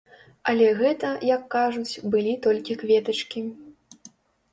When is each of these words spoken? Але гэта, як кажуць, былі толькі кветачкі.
Але 0.51 0.69
гэта, 0.79 1.09
як 1.29 1.43
кажуць, 1.55 1.99
былі 2.15 2.33
толькі 2.47 2.79
кветачкі. 2.85 3.45